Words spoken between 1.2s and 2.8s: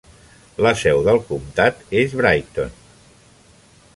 comtat és Brighton.